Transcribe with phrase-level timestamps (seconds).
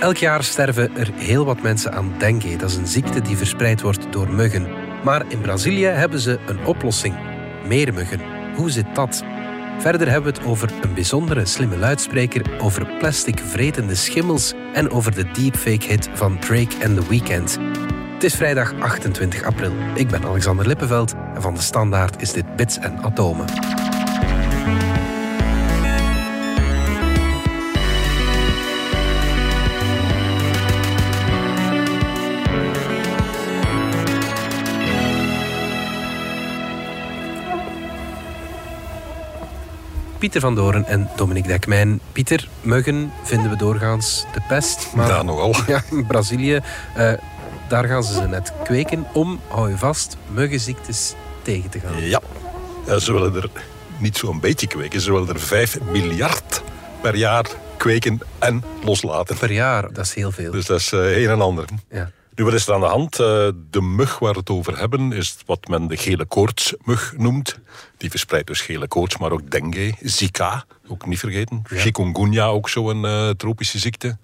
[0.00, 2.56] Elk jaar sterven er heel wat mensen aan dengue.
[2.56, 4.66] Dat is een ziekte die verspreid wordt door muggen.
[5.04, 7.14] Maar in Brazilië hebben ze een oplossing.
[7.66, 8.20] Meer muggen.
[8.54, 9.24] Hoe zit dat?
[9.78, 15.14] Verder hebben we het over een bijzondere slimme luidspreker, over plastic vretende schimmels en over
[15.14, 17.58] de deepfake hit van Drake and The Weeknd.
[18.14, 19.72] Het is vrijdag 28 april.
[19.94, 23.46] Ik ben Alexander Lippenveld en van de Standaard is dit Bits en Atomen.
[40.18, 42.00] Pieter van Doren en Dominique Dekmijn.
[42.12, 44.92] Pieter, muggen vinden we doorgaans de pest.
[44.94, 45.54] Maar ja, nogal.
[45.66, 46.60] Ja, in Brazilië,
[46.96, 47.12] uh,
[47.68, 52.00] daar gaan ze ze net kweken om, hou je vast, muggenziektes tegen te gaan.
[52.00, 52.20] Ja,
[52.86, 53.50] ja ze willen er
[53.98, 55.00] niet zo'n beetje kweken.
[55.00, 56.62] Ze willen er 5 miljard
[57.00, 57.46] per jaar
[57.76, 59.36] kweken en loslaten.
[59.36, 60.50] Per jaar, dat is heel veel.
[60.50, 61.64] Dus dat is uh, een en ander.
[61.90, 62.10] Ja.
[62.36, 63.20] Nu, wat is er aan de hand?
[63.20, 67.58] Eh, de mug waar we het over hebben is wat men de gele koortsmug noemt.
[67.96, 71.62] Die verspreidt dus gele koorts, maar ook dengue, zika, ook niet vergeten.
[71.70, 71.78] Ja.
[71.78, 74.18] Chikungunya, ook zo'n uh, tropische ziekte.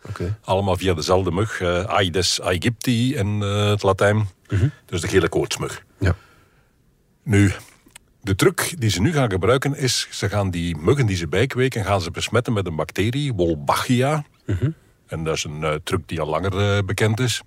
[0.45, 1.61] Allemaal via dezelfde mug.
[1.61, 4.29] Uh, Aedes aegypti in het Latijn.
[4.49, 4.69] Mhm.
[4.87, 5.85] Dus de gele koortsmug.
[5.99, 6.17] Ja.
[7.23, 7.53] Nu,
[8.21, 10.09] de truc die ze nu gaan gebruiken is...
[10.11, 11.85] ze gaan die muggen die ze bijkweken...
[11.85, 14.25] gaan ze besmetten met een bacterie, Wolbachia.
[14.47, 14.71] Mhm.
[15.07, 17.43] En dat is een truc die al langer bekend is.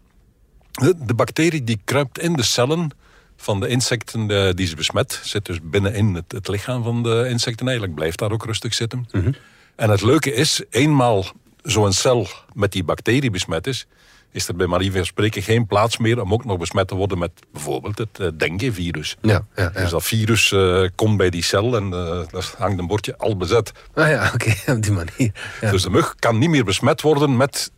[0.76, 2.92] De bacterie die kruipt in de cellen
[3.38, 5.20] van de insecten eh, die ze besmet.
[5.24, 7.66] Zit dus binnenin het, het lichaam van de insecten.
[7.66, 9.08] Eigenlijk blijft daar ook rustig zitten.
[9.12, 9.32] Mhm.
[9.76, 11.26] En het leuke is, eenmaal
[11.62, 13.88] zo'n cel met die bacterie besmet is,
[14.32, 17.18] is er bij Marie van spreken geen plaats meer om ook nog besmet te worden
[17.18, 19.18] met bijvoorbeeld het uh, dengue-virus.
[19.22, 22.80] Ja, ja, ja, Dus dat virus uh, komt bij die cel en uh, daar hangt
[22.80, 23.72] een bordje al bezet.
[23.94, 25.32] Ah ja, oké, op die manier.
[25.60, 27.72] Dus de mug kan niet meer besmet worden met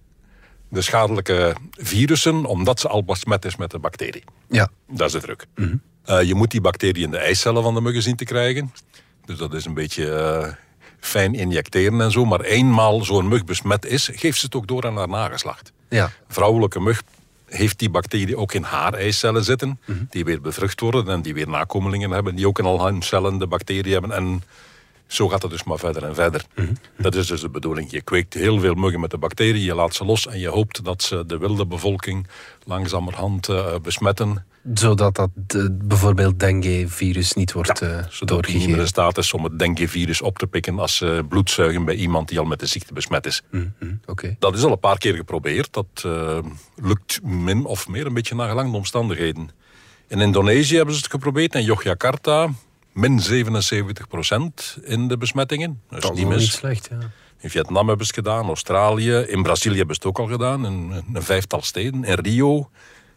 [0.70, 4.24] de schadelijke virussen, omdat ze al besmet is met de bacterie.
[4.50, 4.70] Ja.
[4.90, 5.46] Dat is de druk.
[5.56, 5.76] Mhm.
[6.04, 8.74] Eh, je moet die bacterie in de eicellen van de muggen zien te krijgen.
[9.26, 10.54] Dus dat is een beetje uh,
[11.00, 12.26] fijn injecteren en zo.
[12.26, 15.72] Maar eenmaal zo'n mug besmet is, geeft ze het ook door aan haar nageslacht.
[15.90, 16.12] Ja.
[16.28, 17.04] vrouwelijke mug
[17.46, 19.98] heeft die bacterie ook in haar eicellen zitten, mhm.
[20.10, 23.38] die weer bevrucht worden en die weer nakomelingen hebben, die ook in al hun cellen
[23.38, 24.12] de bacterie hebben.
[24.12, 24.44] En
[25.08, 26.46] zo gaat het dus maar verder en verder.
[26.56, 26.74] Mhm.
[26.98, 27.92] Dat is dus de bedoeling.
[27.92, 30.84] Je kweekt heel veel muggen met de bacteriën, je laat ze los en je hoopt
[30.84, 32.28] dat ze de wilde bevolking
[32.64, 34.46] langzamerhand uh, besmetten.
[34.74, 35.30] Zodat dat
[35.72, 40.22] bijvoorbeeld dengue-virus niet wordt ja, uh, zodat niet meer in staat is om het dengue-virus
[40.22, 43.26] op te pikken als ze bloed zuigen bij iemand die al met de ziekte besmet
[43.26, 43.42] is.
[43.52, 43.74] Mm
[44.40, 45.74] Dat is al een paar keer geprobeerd.
[45.74, 46.06] Dat
[46.76, 49.50] lukt min of meer een beetje naar gelang de omstandigheden.
[50.08, 52.50] In Indonesië hebben ze het geprobeerd, in Yogyakarta
[52.98, 55.82] min 77% in de besmettingen.
[55.90, 56.42] Dat is niet, mis.
[56.42, 56.98] niet slecht, ja.
[57.40, 59.14] In Vietnam hebben ze het gedaan, Australië.
[59.14, 62.04] In Brazilië hebben ze het ook al gedaan, in een vijftal steden.
[62.04, 62.70] In Rio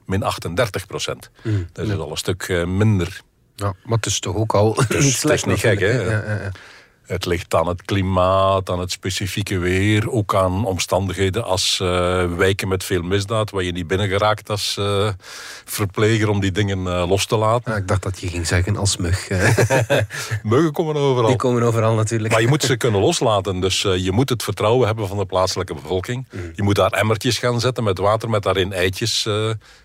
[0.07, 1.31] min 38 procent.
[1.43, 1.69] Mm.
[1.73, 3.21] Dat is al een stuk eh, minder.
[3.55, 5.23] Ja, maar het is toch ook al dus, niet slecht.
[5.23, 6.03] Het is niet gek, hè?
[6.03, 6.51] Ja, ja, ja.
[7.11, 11.89] Het ligt aan het klimaat, aan het specifieke weer, ook aan omstandigheden als uh,
[12.37, 15.09] wijken met veel misdaad, waar je niet binnen geraakt als uh,
[15.65, 17.73] verpleger om die dingen uh, los te laten.
[17.73, 19.29] Ja, ik dacht dat je ging zeggen als mug.
[20.43, 21.29] Muggen komen overal.
[21.29, 22.33] Die komen overal natuurlijk.
[22.33, 25.75] Maar je moet ze kunnen loslaten, dus je moet het vertrouwen hebben van de plaatselijke
[25.75, 26.27] bevolking.
[26.31, 26.41] Mm.
[26.55, 29.29] Je moet daar emmertjes gaan zetten met water, met daarin eitjes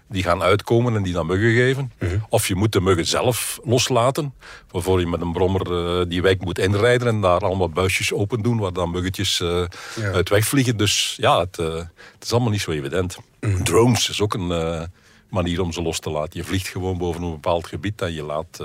[0.07, 1.92] die gaan uitkomen en die dan muggen geven.
[2.00, 2.18] Mhm.
[2.30, 4.34] Of je moet de muggen zelf loslaten,
[4.72, 8.58] waarvoor je met een brommer die wijk moet inrijden en daar allemaal buisjes open doen
[8.58, 9.66] waar dan muggetjes uh,
[9.98, 10.78] uit wegvliegen.
[10.78, 13.18] Dus ja, het, uh, het, is allemaal niet zo evident.
[13.40, 13.64] Mhm.
[13.64, 14.90] Drones is ook een
[15.30, 16.40] manier om ze los te laten.
[16.40, 18.58] Je vliegt gewoon boven een bepaald gebied en je laat...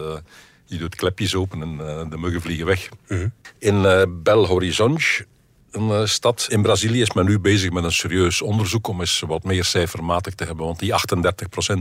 [0.65, 1.77] je doet klepjes open en
[2.11, 2.89] de muggen vliegen weg.
[3.09, 3.29] Mhm.
[3.59, 3.83] In
[4.23, 5.27] Bel Horizonte
[5.71, 6.47] een eh, stad.
[6.51, 10.35] In Brazilië is men nu bezig met een serieus onderzoek om eens wat meer cijfermatig
[10.35, 10.67] te hebben.
[10.67, 10.95] Want die 38%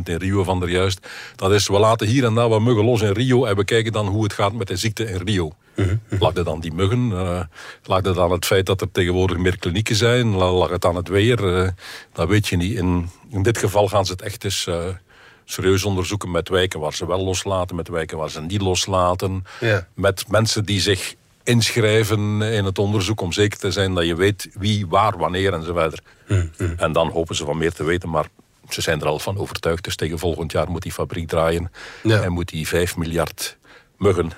[0.03, 3.01] in Rio van der juist, dat is, we laten hier en daar wat muggen los
[3.01, 5.51] in Rio en we kijken dan hoe het gaat met de ziekte in Rio.
[5.75, 7.09] Mm Lag het dan die muggen?
[7.09, 7.41] Uh,
[7.83, 10.35] lag het aan het feit dat er tegenwoordig meer klinieken zijn?
[10.35, 11.43] Lag het aan het weer?
[11.43, 11.69] Uh,
[12.13, 12.77] dat weet je niet.
[12.77, 14.67] In, in dit geval gaan ze het echt eens
[15.45, 19.43] serieus onderzoeken met wijken waar ze wel loslaten, met wijken waar ze niet loslaten.
[19.93, 21.15] Met mensen die zich
[21.49, 26.01] inschrijven in het onderzoek om zeker te zijn dat je weet wie, waar, wanneer enzovoort.
[26.27, 26.73] Mm, mm.
[26.77, 28.27] En dan hopen ze van meer te weten, maar
[28.69, 29.83] ze zijn er al van overtuigd.
[29.83, 31.71] Dus tegen volgend jaar moet die fabriek draaien
[32.03, 33.57] en moet die 5 miljard
[33.97, 34.31] muggen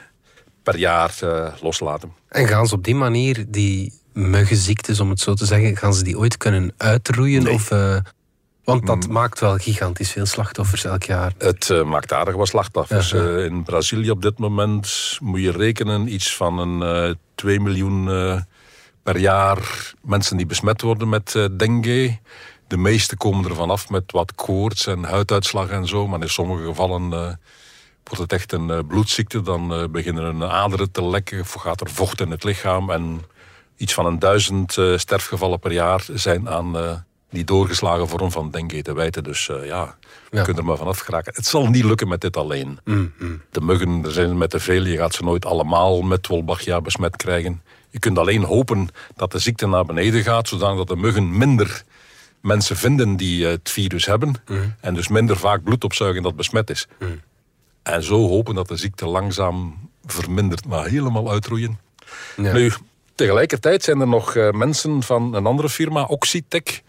[0.64, 2.14] per jaar uh, loslaten.
[2.28, 6.04] En gaan ze op die manier die muggenziektes, om het zo te zeggen, gaan ze
[6.04, 7.48] die ooit kunnen uitroeien?
[7.48, 7.98] Of, uh,
[8.64, 9.14] want dat mm.
[9.14, 11.34] maakt wel gigantisch veel slachtoffers elk jaar.
[11.38, 13.14] Het uh, maakt aardig wat slachtoffers.
[13.14, 17.60] Uh, in Brazilië op dit moment moet je rekenen iets van een uh, eh, 2
[17.60, 18.06] miljoen
[19.04, 22.20] per jaar mensen die besmet worden met dengue.
[22.68, 26.08] De meeste komen er vanaf met wat koorts en huiduitslag en zo.
[26.08, 27.10] Maar in sommige gevallen
[28.04, 29.42] wordt het echt een bloedziekte.
[29.42, 31.46] Dan beginnen hun aderen te lekken.
[31.46, 32.90] Gaat er vocht in het lichaam.
[32.90, 33.22] En
[33.78, 38.94] iets van een duizend sterfgevallen per jaar zijn aan die doorgeslagen vorm van dengue te
[38.94, 39.24] wijten.
[39.24, 39.96] Dus ja,
[40.30, 41.34] we kunnen er maar vanaf geraken.
[41.36, 42.80] Het zal niet lukken met dit alleen.
[42.84, 43.42] Mm, mm.
[43.52, 44.86] De muggen, er zijn met te veel.
[44.86, 47.62] Je gaat ze nooit allemaal met Wolbachia besmet krijgen.
[47.90, 51.84] Je kunt alleen hopen dat de ziekte naar beneden gaat, zodat de muggen minder
[52.42, 54.36] mensen vinden die het virus hebben.
[54.48, 54.76] Mm.
[54.80, 56.88] En dus minder vaak bloed opzuigen dat besmet is.
[57.84, 61.80] En zo hopen dat de ziekte langzaam vermindert, maar helemaal uitroeien.
[62.38, 62.54] Ja.
[62.54, 62.72] Nu,
[63.16, 66.82] tegelijkertijd zijn er nog uh, mensen van een andere firma, Oxitec.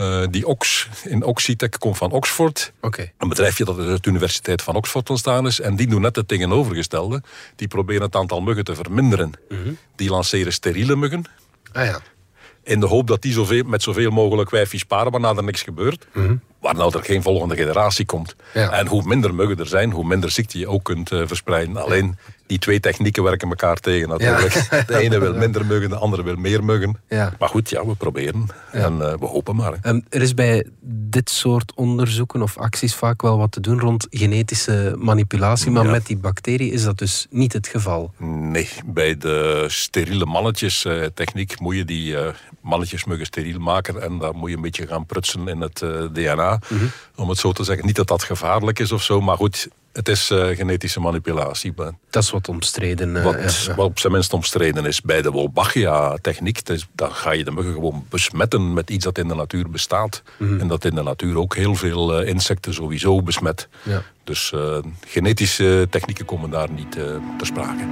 [0.00, 2.72] Uh, die Ox, in Oxitec komt van Oxford.
[3.18, 5.60] Een bedrijfje dat uit de Universiteit van Oxford ontstaan is.
[5.60, 7.22] En die doen net het tegenovergestelde.
[7.56, 9.32] Die proberen het aantal muggen te verminderen.
[9.96, 11.24] Die lanceren steriele muggen.
[11.72, 12.00] Ah ja.
[12.62, 16.06] In de hoop dat die zoveel, met zoveel mogelijk wijfjes paren, waarna er niks gebeurt.
[16.76, 18.36] Waarna er geen volgende generatie komt.
[18.54, 18.70] Ja.
[18.70, 21.76] En hoe minder muggen er zijn, hoe minder ziekte je ook kunt uh, verspreiden.
[21.76, 22.16] Alleen
[22.50, 24.68] die twee technieken werken elkaar tegen natuurlijk.
[24.86, 26.96] De ene wil minder muggen, de andere wil meer muggen.
[27.08, 27.32] Ja.
[27.38, 28.46] Maar goed, ja, we proberen.
[28.72, 29.78] En uh, we hopen maar.
[29.82, 34.06] Um, er is bij dit soort onderzoeken of acties vaak wel wat te doen rond
[34.10, 38.12] genetische manipulatie, maar met die bacterie is dat dus niet het geval.
[38.18, 44.18] Nee, bij de steriele mannetjes eh, techniek moet je die eh, mannetjesmuggen steriel maken en
[44.18, 45.82] dan moet je een beetje gaan prutsen in het
[46.62, 46.86] eh, DNA.
[47.16, 47.86] Om het zo te zeggen.
[47.86, 51.72] Niet dat dat gevaarlijk is of zo, maar goed, het is eh, genetische manipulatie.
[52.10, 53.16] Dat is wat omstreden.
[53.16, 53.74] eh, Wat, ja, ja.
[53.74, 56.60] wat op zijn minst omstreden is bij de Wolbachia-techniek,
[56.94, 60.22] dan ga je de muggen gewoon besmetten met iets dat in de natuur bestaat.
[60.38, 63.68] En dat in de natuur ook heel veel eh, insecten sowieso besmet.
[63.82, 64.02] Ja.
[64.24, 67.04] Dus eh, genetische technieken komen daar niet eh,
[67.38, 67.84] ter sprake.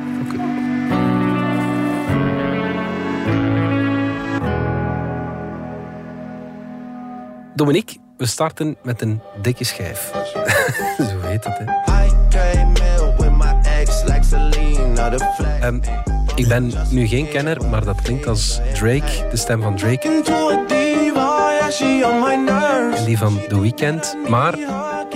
[7.55, 10.11] Dominique, we starten met een dikke schijf.
[11.11, 11.65] Zo heet het, hè.
[15.61, 15.81] Ehm,
[16.35, 20.23] ik ben nu geen kenner, maar dat klinkt als Drake, de stem van Drake en
[23.05, 24.17] die van The Weeknd.
[24.29, 24.59] Maar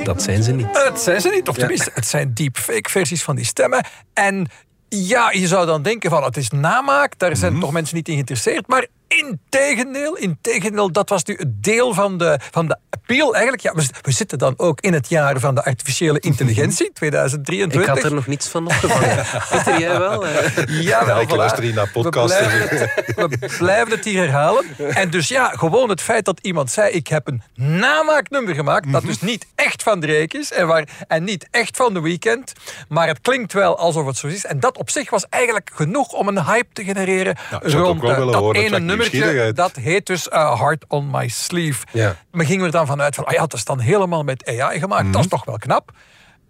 [0.04, 0.66] dat zijn ze niet.
[0.72, 3.84] Het zijn ze niet, of tenminste, het zijn deepfake versies van die stemmen.
[4.12, 4.48] En
[4.88, 8.14] ja, je zou dan denken van het is namaak, daar zijn toch mensen niet in
[8.14, 8.66] geïnteresseerd.
[8.66, 8.86] Maar
[9.18, 13.62] integendeel, integendeel, dat was nu het deel van de, van de appeal eigenlijk.
[13.62, 17.80] Ja, we, we zitten dan ook in het jaar van de artificiële intelligentie, 2023.
[17.80, 19.24] Ik had er nog niets van opgevangen.
[19.50, 20.26] Peter, jij wel?
[20.26, 21.36] Eh, Ja, wel, Ja, ik voilà.
[21.36, 22.38] luister hier naar podcasts.
[22.38, 22.78] We blijven,
[23.16, 24.64] het, we blijven het hier herhalen.
[24.78, 26.90] En dus ja, gewoon het feit dat iemand zei...
[26.92, 28.92] ik heb een namaaknummer gemaakt...
[28.92, 30.52] dat dus niet echt van Drake is...
[30.52, 32.52] en, waar, en niet echt van The Weeknd...
[32.88, 34.44] maar het klinkt wel alsof het zo is.
[34.44, 37.36] En dat op zich was eigenlijk genoeg om een hype te genereren...
[37.50, 39.52] Ja, wel eh, dat ene wekt nummertje.
[39.52, 41.86] Dat heet dus eh, Heart on My Sleeve.
[41.92, 42.16] Ja.
[42.30, 43.24] We gingen er dan vanuit van...
[43.24, 45.02] ah ja, het is dan helemaal met AI gemaakt.
[45.02, 45.12] Mhm.
[45.12, 45.92] Dat is toch wel knap.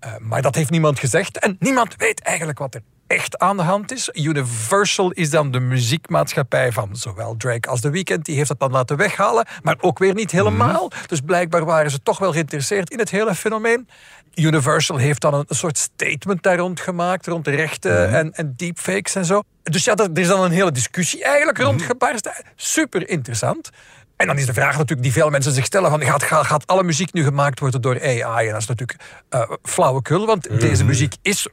[0.04, 1.38] Uh, maar dat heeft niemand gezegd.
[1.38, 4.10] En niemand weet eigenlijk wat er echt aan de hand is.
[4.12, 8.24] Universal is dan de muziekmaatschappij van zowel Drake als The Weeknd.
[8.24, 10.90] Die heeft dat dan laten weghalen, maar ook weer niet helemaal.
[11.06, 13.88] Dus blijkbaar waren ze toch wel geïnteresseerd in het hele fenomeen.
[14.34, 18.54] Universal heeft dan een, een soort statement daar rond gemaakt, rond de rechten en, en
[18.56, 19.42] deepfakes en zo.
[19.62, 22.32] Dus ja, er er is dan een hele discussie eigenlijk rond gebarsten.
[22.56, 23.70] Super interessant.
[24.22, 26.66] En dan is de vraag natuurlijk die veel mensen zich stellen: van, gaat, gaat, gaat
[26.66, 28.46] alle muziek nu gemaakt worden door AI?
[28.46, 28.98] En dat is natuurlijk
[29.28, 31.46] eh flauwekul, want deze muziek is,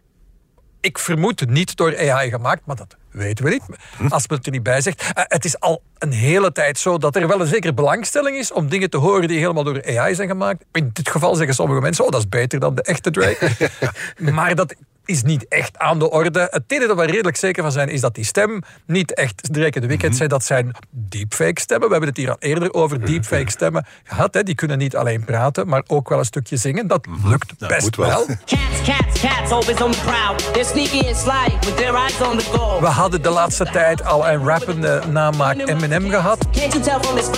[0.81, 3.63] ik vermoed, niet door AI gemaakt, maar dat weten we niet.
[4.11, 5.11] Als men het er niet bij zegt.
[5.13, 8.51] Eh, het is al een hele tijd zo dat er wel een zekere belangstelling is
[8.51, 10.65] om dingen te horen die helemaal door AI zijn gemaakt.
[10.71, 13.69] In dit geval zeggen sommige mensen: oh, dat is beter dan de echte Drake.
[14.31, 14.75] maar dat
[15.09, 16.47] is niet echt aan de orde.
[16.51, 19.79] Het enige dat we redelijk zeker van zijn, is dat die stem niet echt Drake
[19.79, 20.29] de Weeknd zijn.
[20.29, 21.85] Dat zijn deepfake stemmen.
[21.87, 24.33] We hebben het hier al eerder over deepfake stemmen gehad.
[24.33, 24.43] Hè.
[24.43, 26.87] Die kunnen niet alleen praten, maar ook wel een stukje zingen.
[26.87, 28.07] Dat lukt Ja, best wel.
[28.07, 28.25] wel.
[28.45, 30.35] Cats, cats, cats, always on the prowl.
[30.53, 32.79] They're sneaky and sly with their eyes on the goal.
[32.79, 36.37] We hadden de laatste tijd al een rappende namaak Eminem gehad.
[36.51, 37.29] Can't you tell from this?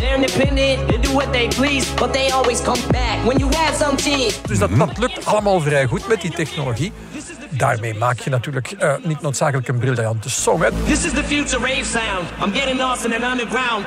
[0.00, 3.76] They're independent, they do what they please, but they always come back when you have
[3.76, 4.40] some cheese.
[4.46, 6.92] Dus dat, dat lukt allemaal vrij goed met die technologie.
[7.50, 10.62] Daarmee maak je natuurlijk eh, niet noodzakelijk een briljante song.
[10.62, 10.68] Hè.
[10.84, 12.44] This is the future rave sound.
[12.44, 13.86] I'm getting lost in an underground.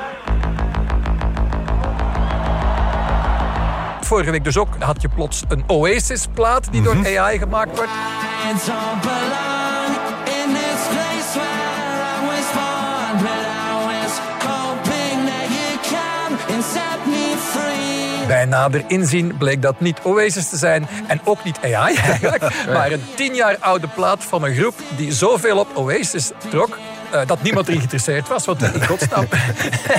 [4.00, 7.90] Vorige week dus ook had je plots een Oasis-plaat die door AI gemaakt wordt.
[18.26, 22.92] Bij nader inzien bleek dat niet Oasis te zijn en ook niet AI eigenlijk, maar
[22.92, 26.78] een tien jaar oude plaat van een groep die zoveel op Oasis trok.
[27.10, 28.44] eh, dat niemand erin geïnteresseerd was.
[28.44, 29.26] Want in godsnaam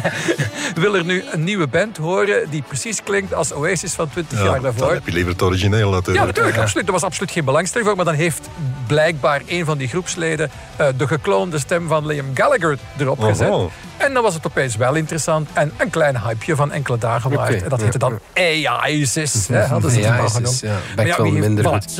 [0.81, 4.53] wil er nu een nieuwe band horen die precies klinkt als Oasis van 20 jaar
[4.53, 4.93] dan daarvoor.
[4.93, 6.19] heb je liever het origineel natuurlijk.
[6.19, 6.57] Ja, natuurlijk.
[6.57, 6.85] Absoluut.
[6.87, 7.97] Er was absoluut geen belangstelling voor.
[7.97, 8.49] Maar dan heeft
[8.87, 13.53] blijkbaar een van die groepsleden eh, de gekloonde stem van Liam Gallagher erop gezet.
[14.05, 15.49] En dan was het opeens wel interessant.
[15.53, 17.63] En een klein hypeje van enkele dagen waard.
[17.63, 17.83] En dat ja.
[17.83, 19.47] heette dan AISIS.
[19.47, 20.53] hè, Hadden ze het Ja, is- genoemd.
[20.53, 21.67] is- ja, Maar bekt wel wie- minder voilà.
[21.67, 21.91] goed.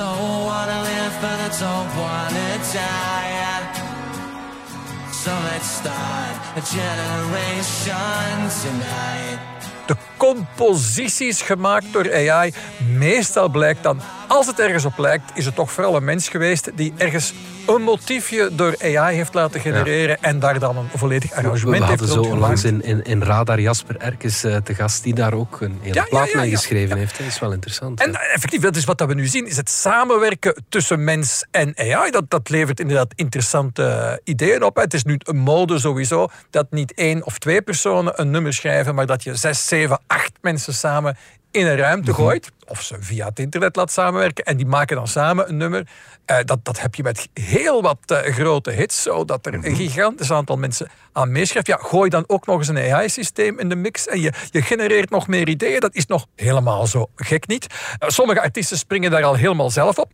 [5.23, 9.39] So let's start a generation tonight.
[9.85, 12.53] de composities gemaakt door AI.
[12.97, 16.71] Meestal blijkt dan, als het ergens op lijkt, is het toch vooral een mens geweest
[16.75, 17.33] die ergens
[17.67, 21.99] een motiefje door AI heeft laten genereren en daar dan een volledig We, arrangement heeft
[21.99, 25.61] hadden zo onlangs in, in, in Radar Jasper Erkes eh, te gast, die daar ook
[25.61, 27.17] een hele Ja, plaat ja, mee geschreven heeft.
[27.17, 27.99] Dat is wel interessant.
[28.01, 31.73] En eh, effectief, dat is wat we nu zien, is het samenwerken tussen mens en
[31.77, 32.11] AI.
[32.11, 34.75] Dat, dat levert inderdaad interessante eh, ideeën op.
[34.75, 38.95] Het is nu een mode sowieso dat niet één of twee personen een nummer schrijven,
[38.95, 41.17] maar dat je zes, zeven, acht mensen samen
[41.51, 42.19] in een ruimte Mhm.
[42.19, 42.51] gooit.
[42.67, 44.45] Of ze via het internet laat samenwerken.
[44.45, 45.87] En die maken dan samen een nummer.
[46.25, 49.01] Eh, dat, dat heb je met heel wat eh, grote hits.
[49.01, 49.65] Zodat er Mhm.
[49.65, 51.67] een gigantisch aantal mensen aan meeschrijft.
[51.67, 54.07] Ja, gooi dan ook nog eens een AI-systeem in de mix.
[54.07, 55.79] En je, je genereert nog meer ideeën.
[55.79, 57.67] Dat is nog helemaal zo gek niet.
[57.99, 60.11] Eh, sommige artiesten springen daar al helemaal zelf op.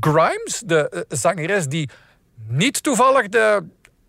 [0.00, 1.88] Grimes, de zangeres die
[2.48, 3.64] niet toevallig de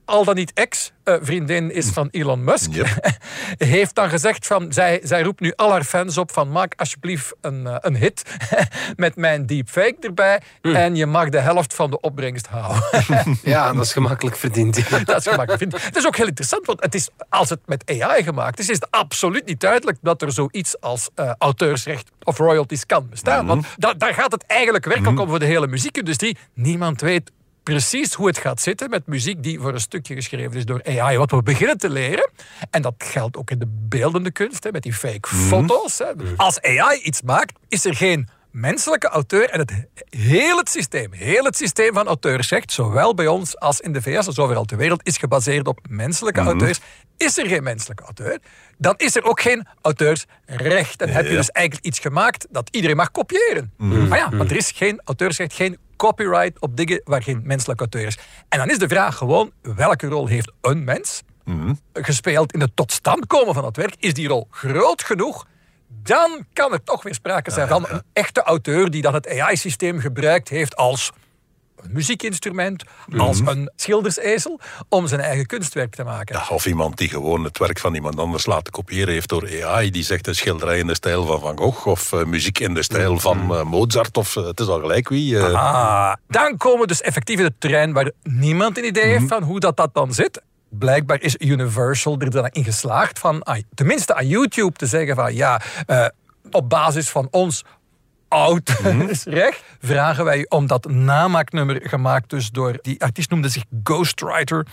[0.08, 2.88] al dan niet ex-vriendin is van Elon Musk, Yep.
[3.58, 7.36] heeft dan gezegd van, zij, zij roept nu al haar fans op van maak alsjeblieft
[7.42, 8.22] een, eh, een hit
[8.96, 12.84] met mijn deepfake erbij en je mag de helft van de opbrengst houden.
[13.44, 14.90] ja, dat is gemakkelijk verdiend.
[15.06, 15.62] dat is gemakkelijk.
[15.62, 15.82] Ik.
[15.82, 18.76] Het is ook heel interessant, want het is, als het met AI gemaakt is, is
[18.76, 23.46] het absoluut niet duidelijk dat er zoiets als eh, auteursrecht of royalties kan bestaan.
[23.46, 26.38] Want da- daar gaat het eigenlijk werkelijk om voor de hele muziekindustrie.
[26.54, 27.32] Niemand weet
[27.68, 31.18] precies hoe het gaat zitten met muziek die voor een stukje geschreven is door AI.
[31.18, 32.30] Wat we beginnen te leren,
[32.70, 35.98] en dat geldt ook in de beeldende kunst, hè, met die fake foto's.
[35.98, 36.06] Hè.
[36.36, 41.44] Als AI iets maakt, is er geen menselijke auteur en het heel het systeem, heel
[41.44, 45.08] het systeem van auteursrecht, zowel bij ons als in de VS als overal ter wereld,
[45.08, 46.80] is gebaseerd op menselijke auteurs.
[47.18, 48.40] Is er geen menselijke auteur,
[48.78, 51.02] dan is er ook geen auteursrecht.
[51.02, 53.74] En heb je dus eigenlijk iets gemaakt dat iedereen mag kopiëren.
[53.78, 58.06] Maar ja, maar er is geen auteursrecht, geen copyright op dingen waar geen menselijk auteur
[58.08, 58.18] is.
[58.50, 61.24] En dan is de vraag gewoon, welke rol heeft een mens
[61.94, 63.96] gespeeld in het tot stand komen van dat werk?
[64.00, 65.48] Is die rol groot genoeg?
[65.88, 70.00] Dan kan er toch weer sprake zijn van een echte auteur die dan het AI-systeem
[70.00, 71.12] gebruikt heeft als
[71.84, 72.84] een muziekinstrument,
[73.18, 76.36] als een schildersezel, om zijn eigen kunstwerk te maken.
[76.36, 79.92] Ja, of iemand die gewoon het werk van iemand anders laten kopiëren heeft door AI.
[79.92, 81.88] Die zegt een schilderij in de stijl van Van Gogh.
[81.88, 84.18] Of eh, muziek in de stijl van eh, Mozart.
[84.18, 85.40] Of eh, het is al gelijk wie.
[85.40, 89.44] Ah, dan komen we dus effectief in het terrein waar niemand een idee heeft van
[89.44, 90.42] hoe dat, dat dan zit.
[90.70, 95.62] Blijkbaar is Universal er dan in geslaagd van, tenminste aan YouTube, te zeggen van ja,
[96.52, 97.64] op basis van ons
[98.28, 104.66] auteursrecht vragen wij om dat namaaknummer gemaakt dus door die artiest noemde zich Ghostwriter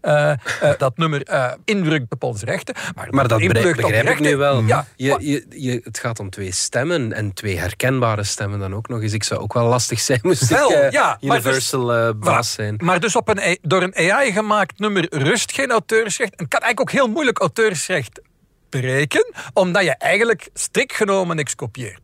[0.00, 0.38] eh, eh,
[0.78, 4.62] dat nummer eh indrukt op onze rechten maar, Maar dat begrijp, ik nu wel.
[4.62, 8.88] ja, je, je, je, het gaat om twee stemmen en twee herkenbare stemmen dan ook
[8.88, 9.12] nog eens.
[9.12, 12.74] Ik zou ook wel lastig zijn moest Wel, ik ja, maar Universal eh, baas zijn.
[12.82, 16.34] Maar dus op een, A- door een AI gemaakt nummer rust geen auteursrecht.
[16.36, 18.20] En kan eigenlijk ook heel moeilijk auteursrecht
[18.68, 22.01] breken, omdat je eigenlijk strikt genomen niks kopieert.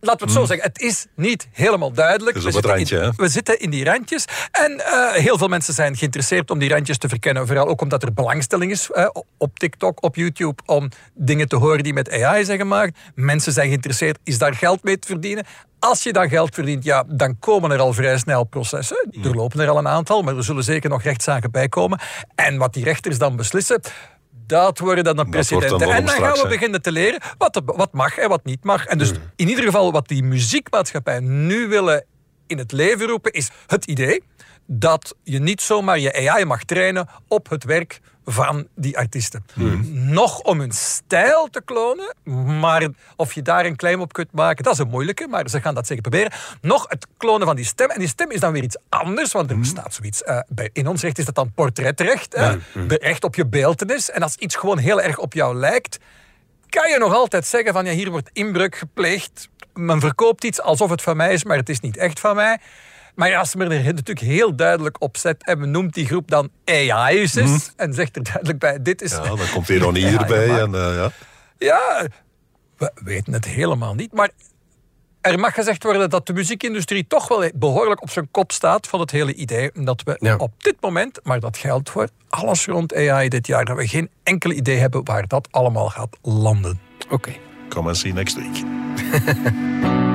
[0.00, 2.36] Laten we het zo zeggen, het is niet helemaal duidelijk.
[2.36, 4.24] We zitten randje, in, we zitten in die randjes.
[4.50, 7.46] En eh, heel veel mensen zijn geïnteresseerd om die randjes te verkennen.
[7.46, 11.82] Vooral ook omdat er belangstelling is eh, op TikTok, op YouTube, om dingen te horen
[11.82, 12.98] die met AI zijn gemaakt.
[13.14, 15.46] Mensen zijn geïnteresseerd, is daar geld mee te verdienen?
[15.78, 19.08] Als je dan geld verdient, ja, dan komen er al vrij snel processen.
[19.22, 22.00] Er lopen er al een aantal, maar er zullen zeker nog rechtszaken bij komen.
[22.34, 23.80] En wat die rechters dan beslissen,
[24.50, 25.78] dat worden dan presidenten.
[25.78, 28.86] norm En dan gaan we beginnen te leren wat, wat mag en wat niet mag.
[28.86, 32.04] En dus in ieder geval wat die muziekmaatschappij nu willen
[32.50, 34.22] in het leven roepen, is het idee
[34.66, 39.44] dat je niet zomaar je AI mag trainen op het werk van die artiesten.
[39.92, 42.14] Nog om hun stijl te klonen,
[42.60, 45.60] maar of je daar een claim op kunt maken, dat is een moeilijke, maar ze
[45.60, 46.32] gaan dat zeker proberen.
[46.60, 47.90] Nog het klonen van die stem.
[47.90, 50.22] En die stem is dan weer iets anders, want er bestaat zoiets.
[50.22, 54.10] eh, bij, in ons recht is dat dan portretrecht, hè, de recht op je beeltenis.
[54.10, 55.98] En als iets gewoon heel erg op jou lijkt,
[56.68, 59.48] kan je nog altijd zeggen van ja, hier wordt inbreuk gepleegd.
[59.74, 62.58] Men verkoopt iets alsof het van mij is, maar het is niet echt van mij.
[63.14, 66.30] Maar ja, als men er natuurlijk heel duidelijk op zet en men noemt die groep
[66.30, 67.36] dan AI's
[67.76, 69.10] en zegt er duidelijk bij, dit is...
[69.10, 70.60] ja, dan komt ironie erbij.
[70.60, 71.10] En, eh, ja.
[71.58, 72.06] Ja,
[72.76, 74.12] we weten het helemaal niet.
[74.12, 74.30] Maar
[75.20, 79.00] Er mag gezegd worden dat de muziekindustrie toch wel behoorlijk op zijn kop staat van
[79.00, 79.70] het hele idee.
[79.74, 80.36] Dat we Ja.
[80.36, 84.10] op dit moment, maar dat geldt voor alles rond AI dit jaar, dat we geen
[84.22, 86.80] enkel idee hebben waar dat allemaal gaat landen.
[87.08, 87.30] Oké.
[87.70, 88.64] Come and see next week.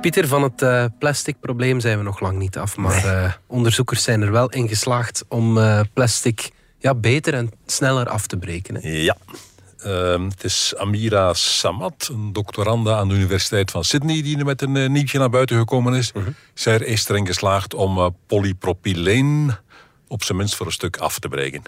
[0.00, 2.76] Pieter, van het eh, plastic probleem zijn we nog lang niet af.
[2.76, 8.08] Maar eh, onderzoekers zijn er wel in geslaagd om eh, plastic ja, beter en sneller
[8.08, 8.74] af te breken.
[8.74, 8.88] Hè.
[8.88, 9.16] Ja.
[9.78, 14.92] Ehm, het is Amira Samad, een doctoranda aan de Universiteit van Sydney, die met een
[14.92, 16.12] nieuwtje naar buiten gekomen is.
[16.54, 19.56] Zij is erin geslaagd om polypropyleen
[20.08, 21.62] op zijn minst voor een stuk af te breken.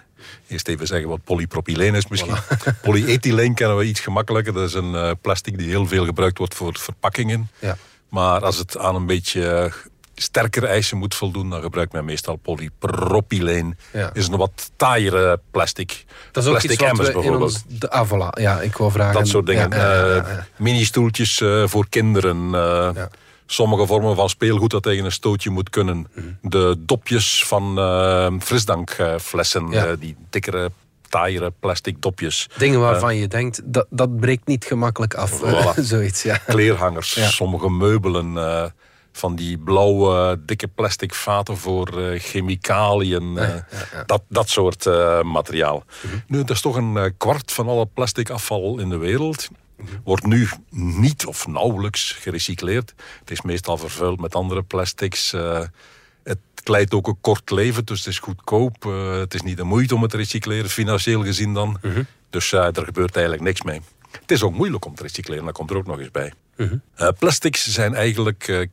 [0.48, 2.34] Eerst even zeggen wat polypropyleen is misschien.
[2.82, 4.52] Polyethyleen kennen we iets gemakkelijker.
[4.52, 7.50] Dat is een eh, plastic die heel veel gebruikt wordt voor verpakkingen.
[7.58, 7.76] Ja.
[8.08, 9.72] Maar als het aan een beetje eh,
[10.14, 13.78] sterkere eisen moet voldoen, dan gebruikt men meestal polypropyleen.
[13.92, 14.10] Ja.
[14.12, 16.04] Is een wat taaiere plastic.
[16.32, 17.42] Dat is ook plastic iets wat bijvoorbeeld.
[17.42, 17.62] ons...
[17.66, 18.40] De, ah, voilà.
[18.40, 19.14] Ja, ik wou vragen...
[19.14, 19.70] Dat soort dingen.
[19.70, 20.16] Ja.
[20.16, 22.50] Eh, Mini-stoeltjes eh, voor kinderen.
[23.52, 26.06] Sommige vormen van speelgoed dat tegen een stootje moet kunnen.
[26.14, 26.26] Mhm.
[26.42, 29.68] De dopjes van eh, frisdankflessen.
[29.70, 29.86] Ja.
[29.86, 30.70] eh, die dikkere,
[31.08, 32.48] taaiere plastic dopjes.
[32.56, 35.40] Dingen waarvan je denkt, dat, dat breekt niet gemakkelijk af.
[35.42, 35.80] Voilà.
[35.92, 36.36] Zoiets, ja.
[36.36, 37.28] Kleerhangers, Ja.
[37.28, 38.36] sommige meubelen.
[38.36, 38.64] eh,
[39.12, 43.38] van die blauwe, dikke plastic vaten voor eh, chemicaliën.
[43.38, 43.54] eh,
[44.06, 45.84] Dat, dat soort eh, materiaal.
[46.02, 46.14] Mhm.
[46.26, 49.48] Nu, dat is toch een eh, kwart van alle plastic afval in de wereld.
[50.04, 52.94] Wordt nu niet of nauwelijks gerecycleerd.
[53.20, 55.32] Het is meestal vervuild met andere plastics.
[55.32, 55.62] eh,
[56.22, 58.86] het leidt ook een kort leven, dus het is goedkoop.
[58.86, 61.78] eh, het is niet de moeite om het te recycleren, financieel gezien dan.
[62.30, 63.80] Dus eh, er gebeurt eigenlijk niks mee.
[64.20, 66.32] Het is ook moeilijk om te recycleren, dat komt er ook nog eens bij.
[66.94, 68.68] Eh, plastics zijn eigenlijk,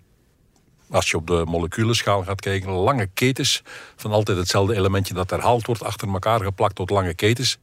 [0.90, 3.64] als je op de moleculenschaal gaat kijken, lange ketens
[3.96, 7.58] van altijd hetzelfde elementje dat herhaald wordt, achter elkaar geplakt tot lange ketens.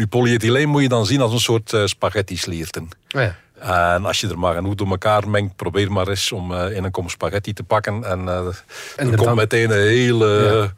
[0.00, 2.88] Nu, polyethyleen moet je dan zien als een soort eh, spaghetti-slierten.
[3.16, 3.36] Oh ja.
[3.94, 6.84] En als je er maar genoeg door elkaar mengt, probeer maar eens om eh, in
[6.84, 8.04] een kom spaghetti te pakken.
[8.04, 8.46] En eh
[8.96, 10.72] dan- komt meteen een hele Ja.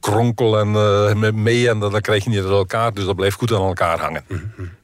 [0.00, 0.70] kronkel en,
[1.18, 2.94] me- mee en dan krijg je niet uit elkaar.
[2.94, 4.24] Dus dat blijft goed aan elkaar hangen.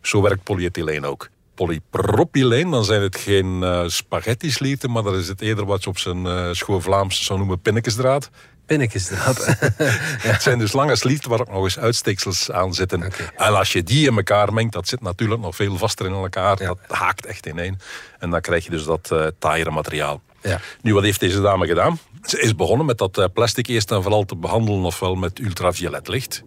[0.02, 1.28] Zo werkt polyethyleen ook.
[1.54, 5.98] Polypropyleen, dan zijn het geen eh spaghetti-slierten, maar dat is het eerder wat je op
[5.98, 8.30] zijn eh schoon Vlaams zou noemen pinnekesdraad.
[8.66, 9.46] Pinnekesdraad.
[10.30, 13.12] Het zijn dus lange slierten waar ook nog eens uitsteeksels aan zitten.
[13.36, 16.62] En als je die in elkaar mengt, dat zit natuurlijk nog veel vaster in elkaar.
[16.62, 16.66] Ja.
[16.66, 17.78] Dat haakt echt ineen.
[18.18, 20.22] En dan krijg je dus dat eh taaiere materiaal.
[20.42, 20.60] Ja.
[20.82, 21.98] Nu, wat heeft deze dame gedaan?
[22.22, 26.42] Ze is begonnen met dat plastic eerst en vooral te behandelen, ofwel met ultraviolet licht,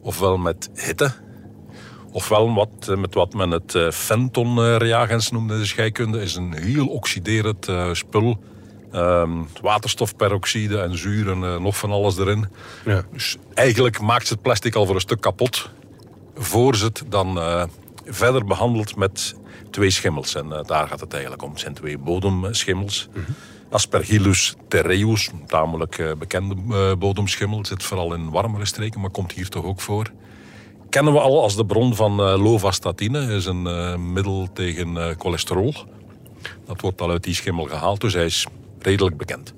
[0.00, 1.12] ofwel met hitte,
[2.14, 6.20] ofwel wat, eh, met wat men het eh, Fenton-reagens noemde in de scheikunde.
[6.20, 8.38] is een heel oxiderend eh, spul.
[8.92, 9.30] Ehm,
[9.62, 12.48] waterstofperoxide en zuur en eh, nog van alles erin.
[12.84, 13.04] Ja.
[13.12, 15.70] Dus eigenlijk maakt ze het plastic al voor een stuk kapot.
[16.34, 17.64] Voor ze het dan eh,
[18.04, 19.34] verder behandelt met
[19.70, 20.34] twee schimmels.
[20.34, 21.50] En eh, daar gaat het eigenlijk om.
[21.50, 23.08] Het zijn twee bodemschimmels.
[23.70, 27.64] Aspergillus terreus, een tamelijk eh, bekende eh, bodemschimmel.
[27.64, 30.10] Zit vooral in warmere streken, maar komt hier toch ook voor.
[30.94, 33.34] Kennen we al als de bron van eh, lovastatine.
[33.34, 35.74] is een eh, middel tegen eh, cholesterol.
[36.66, 38.46] Dat wordt al uit die schimmel gehaald, dus hij is
[38.78, 39.54] redelijk bekend.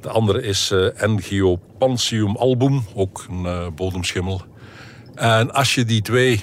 [0.00, 4.42] De andere is eh Angiopansium album, ook een bodemschimmel.
[5.14, 6.40] En als je die twee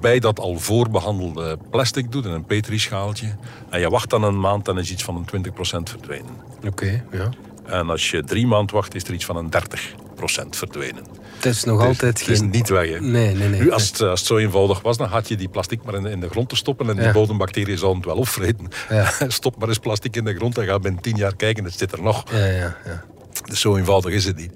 [0.00, 3.36] bij dat al voorbehandelde plastic doet in een petrischaaltje
[3.70, 5.52] en je wacht dan een maand, dan is iets van een 20%
[5.82, 6.36] verdwenen.
[6.66, 7.28] Oké, ja.
[7.66, 10.11] En als je drie maanden wacht, is er iets van een 30%
[10.50, 11.04] verdwenen.
[11.36, 12.50] Het is nog is- altijd het is geen...
[12.50, 12.88] niet weg.
[12.90, 13.00] hè.
[13.00, 13.60] Nee, nee, nee.
[13.60, 16.02] Nu, als, het, als het zo eenvoudig was, dan had je die plastic maar in
[16.02, 17.12] de, in de grond te stoppen en die Ja.
[17.12, 18.68] bodembacteriën zouden het wel opvreten.
[18.88, 19.12] Ja.
[19.28, 21.92] Stop maar eens plastic in de grond en ga binnen tien jaar kijken, het zit
[21.92, 22.24] er nog.
[22.32, 23.04] Ja, ja, ja.
[23.44, 24.52] Dus zo eenvoudig is het niet.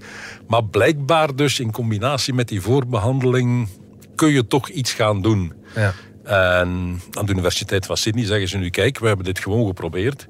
[0.47, 3.67] Maar blijkbaar dus in combinatie met die voorbehandeling
[4.15, 5.53] kun je toch iets gaan doen.
[5.75, 5.93] ja.
[6.23, 10.27] En aan de Universiteit van Sydney zeggen ze nu, kijk, we hebben dit gewoon geprobeerd.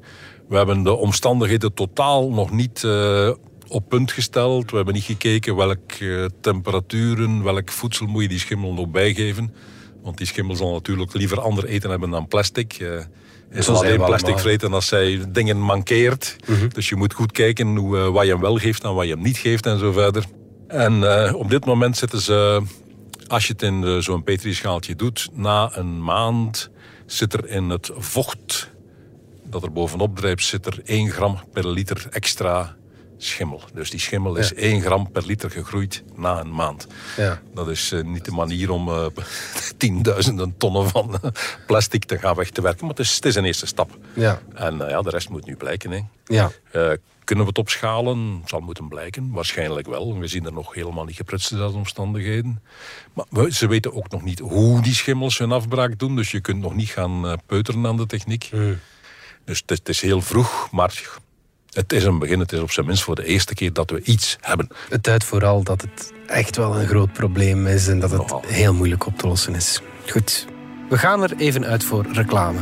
[0.50, 3.30] We hebben de omstandigheden totaal nog niet eh,
[3.68, 4.70] op punt gesteld.
[4.70, 9.54] We hebben niet gekeken welke temperaturen, welk voedsel moet je die schimmel nog bijgeven.
[10.04, 12.74] Want die schimmel zal natuurlijk liever ander eten hebben dan plastic.
[12.74, 12.88] Eh,
[13.50, 16.36] Hij zal zijn alleen plastic vreten als hij dingen mankeert.
[16.74, 19.12] Dus je moet goed kijken hoe, eh, wat je hem wel geeft en wat je
[19.14, 20.24] hem niet geeft en zo verder.
[20.68, 22.62] En eh, op dit moment zitten ze,
[23.28, 26.70] als je het in eh, zo'n petrischaaltje doet, na een maand
[27.06, 28.72] zit er in het vocht
[29.50, 32.76] dat er bovenop drijft, zit er 1 gram per liter extra
[33.18, 33.62] schimmel.
[33.74, 36.88] Dus die schimmel is 1 gram per liter gegroeid na een maand.
[37.18, 37.42] Ja.
[37.54, 39.06] Dat is eh, niet de manier om eh,
[39.78, 41.32] tienduizenden tonnen van eh,
[41.68, 42.82] plastic te gaan weg te werken.
[42.82, 43.98] Maar het is, het is een eerste stap.
[44.14, 44.42] Ja.
[44.54, 45.92] En ja, de rest moet nu blijken.
[45.92, 46.00] Hè.
[46.26, 46.52] Ja.
[47.24, 48.42] Kunnen we het opschalen?
[48.46, 49.32] Zal moeten blijken.
[49.32, 50.20] Waarschijnlijk wel.
[50.20, 52.62] We zien er nog helemaal niet geprutste omstandigheden.
[53.14, 56.16] Maar we- ze weten ook nog niet hoe die schimmels hun afbraak doen.
[56.16, 58.50] Dus je kunt nog niet gaan peuteren aan de techniek.
[59.46, 61.04] Dus het is heel vroeg, maar
[61.78, 62.40] het is een begin.
[62.40, 64.68] Het is op zijn minst voor de eerste keer dat we iets hebben.
[64.90, 68.44] Het duidt vooral dat het echt wel een groot probleem is en dat het Nogal.
[68.48, 69.82] heel moeilijk op te lossen is.
[70.10, 70.48] Goed,
[70.90, 72.60] we gaan er even uit voor reclame.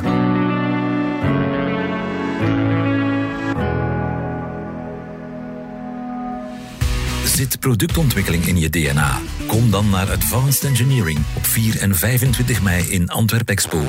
[7.25, 9.19] Zit productontwikkeling in je DNA?
[9.47, 13.81] Kom dan naar Advanced Engineering op 4 en 25 mei in Antwerp Expo.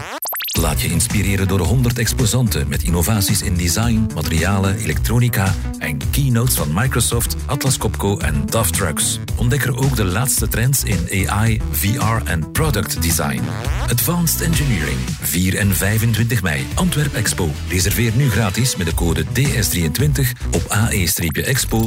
[0.61, 6.69] Laat je inspireren door 100 exposanten met innovaties in design, materialen, elektronica en keynotes van
[6.75, 9.19] Microsoft, Atlas Copco en DAF Trucks.
[9.37, 13.41] Ontdek er ook de laatste trends in AI, VR en product design.
[13.91, 17.51] Advanced Engineering, 4 en 25 mei, Antwerp Expo.
[17.69, 21.85] Reserveer nu gratis met de code DS23 op ae-expo.be.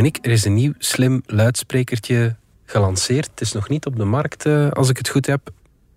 [0.00, 3.30] Dominique, er is een nieuw slim luidsprekertje gelanceerd.
[3.30, 5.50] Het is nog niet op de markt, eh, als ik het goed heb.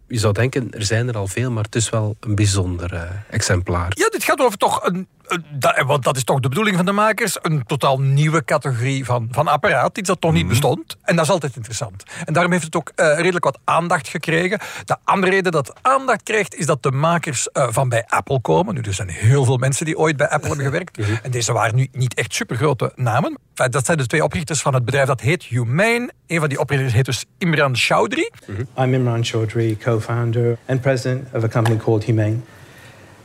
[0.07, 3.01] Je zou denken, er zijn er al veel, maar het is wel een bijzonder eh,
[3.29, 3.91] exemplaar.
[3.95, 5.07] Ja, dit gaat over toch een, een-
[5.49, 9.27] dat, want dat is toch de bedoeling van de makers, een totaal nieuwe categorie van,
[9.31, 10.97] van apparaat, iets dat toch niet bestond.
[11.01, 12.03] En dat is altijd interessant.
[12.25, 14.59] En daarom heeft het ook eh, redelijk wat aandacht gekregen.
[14.85, 18.41] De andere reden dat het aandacht krijgt, is dat de makers eh, van bij Apple
[18.41, 18.73] komen.
[18.73, 20.97] Nu, er zijn heel veel mensen die ooit bij Apple hebben gewerkt.
[21.23, 23.37] En deze waren nu niet echt supergrote namen.
[23.55, 26.11] Enfin, dat zijn de twee oprichters van het bedrijf dat heet Humane.
[26.27, 28.31] Een van die oprichters heet dus Imran Chaudhry.
[28.77, 32.37] I'm Imran Chaudhry, co founder and president of a company called Humane.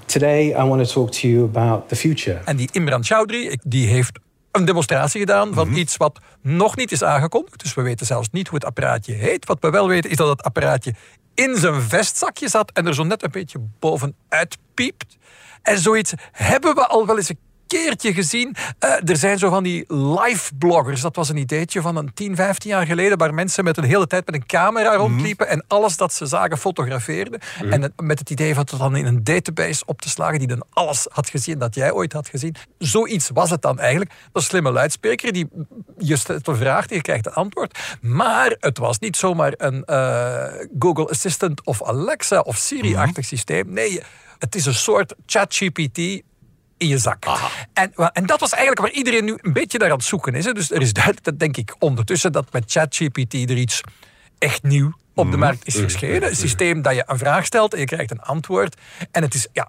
[0.09, 2.41] Today, I want to talk to you about the future.
[2.45, 4.19] En die Imran Chaudhry, die heeft
[4.53, 7.63] een demonstratie gedaan van iets wat nog niet is aangekondigd.
[7.63, 9.47] Dus we weten zelfs niet hoe het apparaatje heet.
[9.47, 10.95] Wat we wel weten is dat het apparaatje
[11.35, 15.17] in zijn vestzakje zat en er zo net een beetje bovenuit piept.
[15.63, 17.39] En zoiets hebben we al wel eens een
[17.69, 18.55] keertje gezien.
[18.79, 21.01] Eh, er zijn zo van die live bloggers.
[21.01, 23.19] Dat was een ideetje van een 10, 15 jaar geleden.
[23.19, 25.49] Waar mensen met een hele tijd met een camera rondliepen.
[25.49, 27.41] En alles dat ze zagen fotografeerden.
[27.71, 30.39] En het- met het idee van het dan in een database op te slagen.
[30.39, 32.55] Die dan alles had gezien dat jij ooit had gezien.
[32.79, 34.11] Zoiets was het dan eigenlijk.
[34.11, 35.33] Dat een slimme luidspreker.
[35.33, 35.49] Die,
[35.99, 37.79] je stelt een vraag en je krijgt een antwoord.
[38.01, 40.45] Maar het was niet zomaar een eh,
[40.79, 43.73] Google Assistant of Alexa of Siri-achtig systeem.
[43.73, 44.03] Nee,
[44.39, 46.23] het is een soort ChatGPT
[46.79, 47.25] in je zak.
[47.73, 50.45] En, en dat was eigenlijk waar iedereen nu een beetje naar aan het zoeken is.
[50.45, 50.53] Hè.
[50.53, 53.81] Dus er is duidelijk, dat denk ik, ondertussen dat met ChatGPT er iets
[54.39, 56.29] echt nieuw op de markt is verschenen.
[56.29, 58.77] Een systeem dat je een vraag stelt en je krijgt een antwoord.
[59.11, 59.69] En het is ja,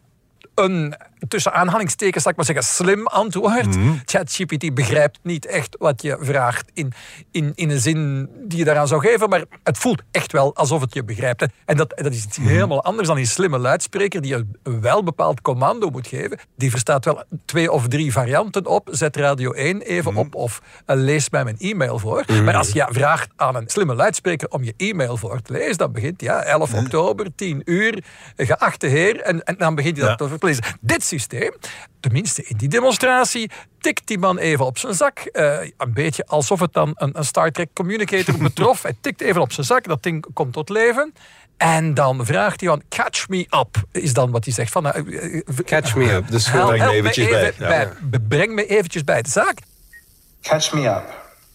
[0.56, 0.96] een,
[1.28, 3.76] tussen aanhalingstekens, zal ik maar zeggen, slim antwoord.
[4.06, 6.94] ChatGPT begrijpt niet echt wat je vraagt in,
[7.32, 10.82] in, in een zin die je daaraan zou geven, maar het voelt echt wel alsof
[10.82, 11.40] het je begrijpt.
[11.42, 11.48] hè.
[11.66, 15.04] En dat, dat is iets helemaal anders dan die slimme luidspreker die je een wel
[15.04, 16.40] bepaald commando moet geven.
[16.56, 18.88] Die verstaat wel twee of drie varianten op.
[18.92, 22.24] Zet radio 1 even op of eh, lees mij mijn e-mail voor.
[22.44, 25.92] Maar als je vraagt aan een slimme luidspreker om je e-mail voor te lezen, dan
[25.92, 28.04] begint ja, 11 oktober, 10 uur,
[28.38, 30.64] geachte heer, en, en dan begint hij dat te lezen.
[30.82, 31.52] Dit systeem,
[32.00, 35.20] tenminste in die demonstratie, tikt die man even op zijn zak.
[35.20, 38.82] eh, een beetje alsof het dan een, een Star Trek communicator betrof.
[38.84, 41.14] Hij tikt even op zijn zak, dat ding komt tot leven.
[41.58, 44.72] En dan vraagt hij van, catch me up, is dan wat hij zegt.
[44.72, 46.32] Van, eh, eh, Catch me up.
[46.32, 47.90] Dus Breng me eventjes even bij.
[48.02, 48.20] bij.
[48.20, 49.58] Breng me eventjes bij de zaak.
[50.42, 51.04] Catch me up.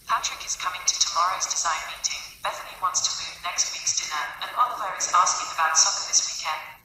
[0.07, 2.21] Patrick is coming to tomorrow's design meeting.
[2.43, 6.34] Bethany wants to move next week's dinner, and Oliver is asking about soccer this weekend.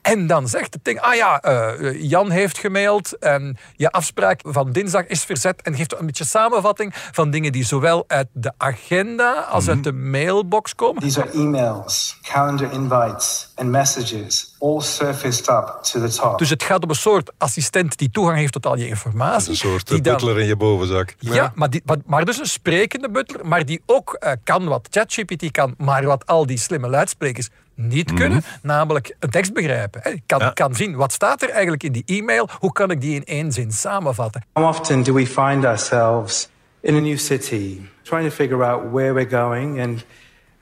[0.02, 4.72] En dan zegt het ding, ah ja, eh, Jan heeft gemaild en je afspraak van
[4.72, 9.32] dinsdag is verzet en geeft een beetje samenvatting van dingen die zowel uit de agenda
[9.32, 11.02] als uit de mailbox komen.
[11.02, 16.38] These are emails, calendar invites, and messages, all surfaced up to the top.
[16.38, 19.50] Dus het gaat om een soort assistent die toegang heeft tot al je informatie.
[19.50, 21.14] Een soort die eh, dan- butler in je bovenzak.
[21.18, 24.86] Ja, maar, die, wat- maar dus een sprekende butler, maar die ook eh, kan wat
[24.90, 27.48] ChatGPT kan, maar wat al die slimme luidsprekers
[27.88, 30.00] niet kunnen, namelijk een tekst begrijpen.
[30.04, 30.14] hè.
[30.26, 30.50] Kan, Ja.
[30.50, 33.52] kan zien, wat staat er eigenlijk in die e-mail, hoe kan ik die in één
[33.52, 34.42] zin samenvatten?
[34.52, 36.48] How often do we find ourselves
[36.80, 40.04] in a new city, trying to figure out where we're going and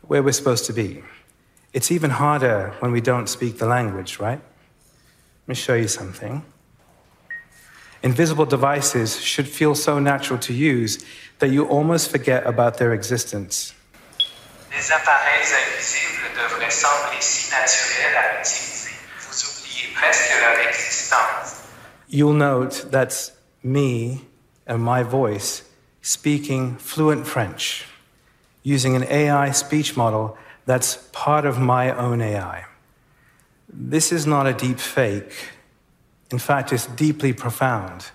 [0.00, 1.02] where we're supposed to be?
[1.70, 4.40] It's even harder when we don't speak the language, right?
[4.40, 6.42] Let me show you something.
[8.00, 11.04] Invisible devices should feel so natural to use
[11.38, 13.74] that you almost forget about their existence.
[14.70, 18.90] Les appareils invisibles devraient sembler si naturels à utiliser.
[19.20, 21.62] Vous oubliez presque leur existence.
[22.08, 24.22] You'll note that's me
[24.66, 25.64] and my voice
[26.02, 27.86] speaking fluent French
[28.62, 32.64] using an AI speech model that's part of my own AI.
[33.68, 35.32] This is not a deep fake.
[36.30, 38.10] In fact, it's deeply profound.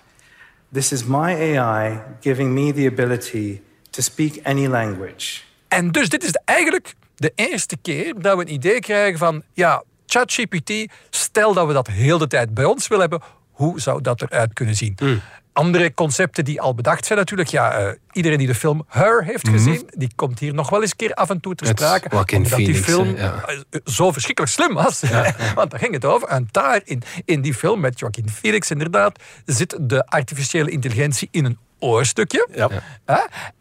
[0.70, 3.62] This is my AI giving me the ability
[3.92, 5.44] to speak any language.
[5.68, 9.42] En dus dit is eigenlijk de eerste keer dat we een idee krijgen van...
[9.52, 13.28] ja, ChatGPT, stel dat we dat heel de tijd bij ons willen hebben...
[13.50, 14.92] hoe zou dat eruit kunnen zien?
[14.96, 15.20] Hmm.
[15.52, 17.48] Andere concepten die al bedacht zijn natuurlijk.
[17.48, 19.90] Ja, eh, iedereen die de film Her heeft gezien...
[19.94, 22.36] die komt hier nog wel eens een keer af en toe ter sprake.
[22.36, 23.44] Omdat die film ja.
[23.46, 25.02] eh, zo verschrikkelijk slim was.
[25.54, 26.28] Want daar ging het over.
[26.28, 29.18] En daar, in, in die film met Joaquin Phoenix inderdaad...
[29.44, 32.48] zit de artificiële intelligentie in een oorstukje.
[32.54, 32.68] Ja.
[33.04, 33.18] Hè?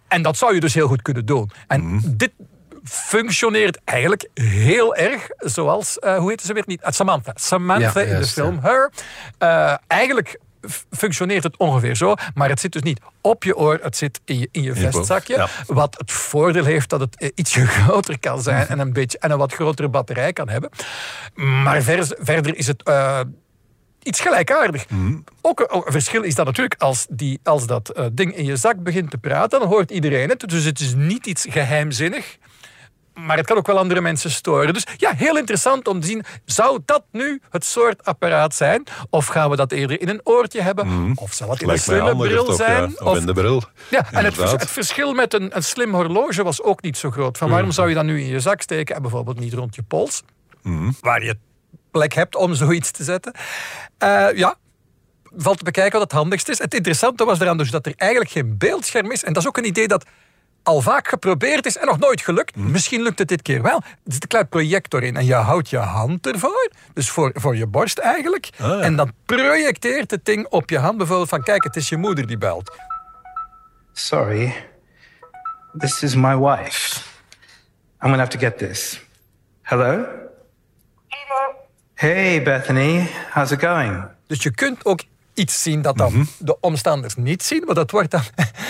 [0.07, 1.51] En dat zou je dus heel goed kunnen doen.
[1.67, 2.31] En dit
[2.83, 6.81] functioneert eigenlijk heel erg zoals, eh, hoe heet ze weer niet?
[6.81, 7.31] Uh, Samantha.
[7.35, 8.91] Samantha Ja, in de film Her.
[9.37, 10.39] Eh, eigenlijk
[10.91, 14.39] functioneert het ongeveer zo, maar het zit dus niet op je oor, het zit in
[14.39, 15.47] je, in je je vestzakje.
[15.67, 19.31] Wat het voordeel heeft dat het eh, ietsje groter kan zijn en een, beetje, en
[19.31, 20.69] een wat grotere batterij kan hebben.
[21.33, 22.83] Maar ver- verder is het...
[22.83, 23.19] eh,
[24.03, 24.85] iets gelijkaardig.
[25.41, 28.45] Ook een, ook een verschil is dat natuurlijk als, die, als dat eh, ding in
[28.45, 30.39] je zak begint te praten, dan hoort iedereen het.
[30.49, 32.37] Dus het is niet iets geheimzinnig.
[33.13, 34.73] Maar het kan ook wel andere mensen storen.
[34.73, 36.23] Dus ja, heel interessant om te zien.
[36.45, 38.83] Zou dat nu het soort apparaat zijn?
[39.09, 41.11] Of gaan we dat eerder in een oortje hebben?
[41.15, 42.95] Of zal het in een Lijkt slimme bril toch, zijn?
[42.99, 43.05] ja.
[43.05, 43.63] Of in de bril.
[43.89, 44.59] Ja, en het, vers- Inderdaad.
[44.61, 47.37] het verschil met een, een slim horloge was ook niet zo groot.
[47.37, 49.83] Van waarom zou je dat nu in je zak steken en bijvoorbeeld niet rond je
[49.83, 50.23] pols?
[51.01, 51.37] Waar je
[51.93, 53.33] plek hebt om zoiets te zetten.
[53.97, 54.55] Eh, ja,
[55.35, 56.59] valt te bekijken wat het handigst is.
[56.59, 59.23] Het interessante was eraan dus dat er eigenlijk geen beeldscherm is.
[59.23, 60.05] En dat is ook een idee dat
[60.63, 62.55] al vaak geprobeerd is en nog nooit gelukt.
[62.55, 63.75] Misschien lukt het dit keer wel.
[63.75, 66.71] Er zit een klein projector in en je houdt je hand ervoor.
[66.93, 68.49] Dus voor, voor je borst eigenlijk.
[68.57, 71.43] En dan projecteert het ding op je hand bijvoorbeeld van...
[71.43, 72.71] kijk, het is je moeder die belt.
[73.93, 74.55] Sorry.
[75.77, 77.01] This is my wife.
[78.01, 79.01] I'm gonna have to get this.
[79.61, 80.22] Hello?
[82.03, 83.07] Hey, Bethany.
[83.29, 84.03] How's it going?
[84.27, 88.11] Dus je kunt ook iets zien dat dan de omstanders niet zien, maar dat wordt
[88.11, 88.21] dan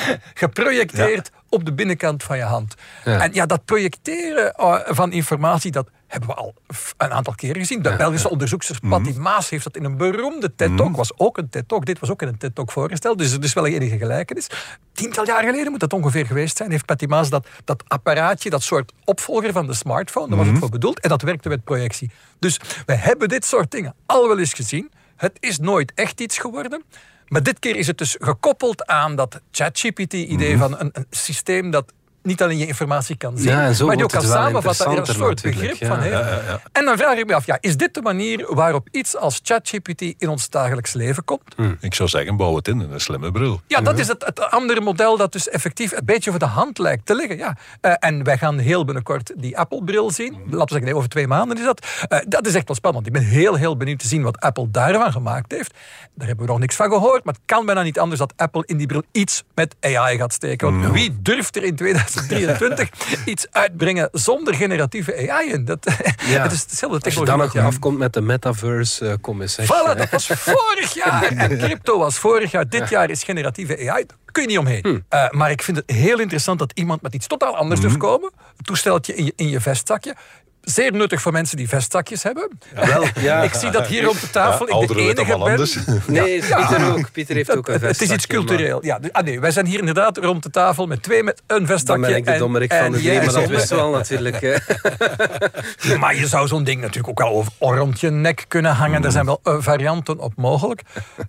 [0.33, 2.75] geprojecteerd op de binnenkant van je hand.
[3.03, 6.53] En ja, dat projecteren eh, van informatie, dat hebben we al
[6.97, 7.81] een aantal keren gezien.
[7.81, 11.85] De Belgische onderzoekster Patty Maas heeft dat in een beroemde TED-talk, was ook een TED-talk,
[11.85, 14.47] dit was ook in een TED-talk voorgesteld, dus er is wel enige gelijkenis.
[14.93, 18.63] Tiental jaar geleden moet dat ongeveer geweest zijn, heeft Patty Maas dat, dat apparaatje, dat
[18.63, 22.11] soort opvolger van de smartphone, daar was het voor bedoeld, en dat werkte met projectie.
[22.39, 24.91] Dus we hebben dit soort dingen al wel eens gezien.
[25.15, 26.83] Het is nooit echt iets geworden.
[27.27, 31.93] Maar dit keer is het dus gekoppeld aan dat ChatGPT-idee van een, een systeem dat
[32.23, 35.05] niet alleen je informatie kan zien, Ja, maar die ook kan samenvatten en er een
[35.05, 36.61] soort begrip van heeft.
[36.71, 40.01] En dan vraag ik me af, ja, is dit de manier waarop iets als ChatGPT
[40.01, 41.55] in ons dagelijks leven komt?
[41.79, 43.61] Ik zou zeggen, bouw het in, in een slimme bril.
[43.67, 46.77] Ja, dat is het, het andere model dat dus effectief een beetje voor de hand
[46.77, 47.37] lijkt te liggen.
[47.37, 47.57] Ja.
[47.81, 50.31] Eh, en wij gaan heel binnenkort die Apple-bril zien.
[50.33, 51.85] Laten we zeggen, nee, over twee maanden is dat.
[52.07, 53.07] Eh, dat is echt wel spannend.
[53.07, 55.73] Ik ben heel, heel benieuwd te zien wat Apple daarvan gemaakt heeft.
[56.13, 57.23] Daar hebben we nog niks van gehoord.
[57.23, 60.33] Maar het kan bijna niet anders dat Apple in die bril iets met AI gaat
[60.33, 60.79] steken.
[60.79, 61.75] Want wie durft er in
[62.13, 65.65] 2023 iets uitbrengen zonder generatieve AI in?
[65.65, 65.85] Dat,
[66.27, 66.41] Ja.
[66.43, 67.25] het is dezelfde Als je technologie.
[67.25, 69.53] dan nog je af- afkomt met de metaverse, uh, kom eens.
[69.53, 69.65] zeg.
[69.65, 71.23] Voilà, dat was vorig jaar.
[71.43, 72.69] En crypto was vorig jaar.
[72.69, 74.05] Dit jaar is generatieve AI.
[74.05, 75.05] Daar kun je niet omheen.
[75.09, 78.31] Eh, maar ik vind het heel interessant dat iemand met iets totaal anders durft komen.
[78.57, 80.15] Een toesteltje in je, in je vestzakje.
[80.63, 82.49] Zeer nuttig voor mensen die vestzakjes hebben.
[82.73, 83.41] Wel, ja.
[83.43, 84.67] Ik zie dat hier op de tafel.
[84.69, 85.49] Ja, ik de enige van ben.
[85.49, 85.77] anders.
[86.07, 87.11] Nee, Pieter ook.
[87.11, 88.85] Pieter heeft ook een Het, het is vestzakje, iets cultureel.
[88.85, 92.01] Ja, ah nee, wij zijn hier inderdaad rond de tafel met twee met een vestzakje.
[92.01, 93.51] Dan ben ik de en- dommerik en van de jij drie, maar dat zonder.
[93.57, 94.41] wisten we al natuurlijk.
[94.41, 95.97] hè.
[95.97, 99.01] Maar je zou zo'n ding natuurlijk ook wel over rond je nek kunnen hangen.
[99.01, 100.81] Daar zijn wel eh, varianten op mogelijk.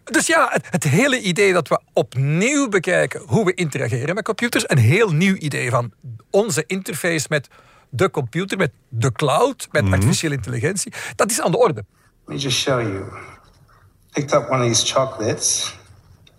[0.05, 4.65] Dus ja, het, het hele idee dat we opnieuw bekijken hoe we interageren met computers.
[4.67, 5.93] Een heel nieuw idee van
[6.31, 7.49] onze interface met
[7.97, 10.93] de computer, met de cloud, met artificiële intelligentie.
[11.17, 11.85] Dat is aan de orde.
[12.25, 13.05] Let me just show you.
[14.13, 15.75] Picked up one of these chocolates.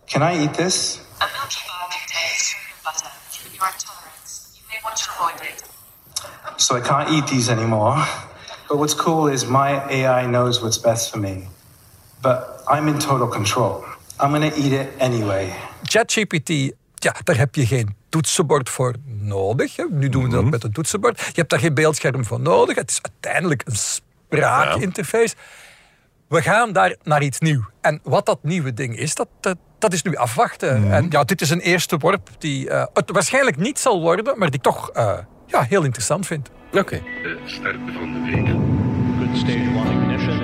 [0.06, 1.00] Can I eat this?
[1.22, 3.10] A milky bar contains butter.
[3.32, 5.63] Given your intolerance, you may want to avoid it.
[6.56, 7.98] So I can't eat these anymore.
[8.68, 11.48] But what's cool is my AI knows what's best for me.
[12.22, 13.84] But I'm in total control.
[14.20, 15.54] I'm gonna eat it anyway.
[15.88, 16.72] ChatGPT,
[17.03, 19.75] ja, daar heb je geen toetsenbord voor nodig.
[19.75, 19.84] Hè.
[19.89, 21.19] Nu doen we dat met een toetsenbord.
[21.19, 22.75] Je hebt daar geen beeldscherm voor nodig.
[22.75, 25.36] Het is uiteindelijk een spraakinterface.
[26.27, 27.65] We gaan daar naar iets nieuws.
[27.81, 30.91] En wat dat nieuwe ding is, dat, dat, dat is nu afwachten.
[30.91, 34.47] En ja, dit is een eerste worp die eh, het waarschijnlijk niet zal worden, maar
[34.47, 36.49] die ik toch eh, ja, heel interessant vind.
[36.73, 37.01] Oké.
[37.23, 38.47] De start van de week.
[39.17, 40.39] Good stage one ignition.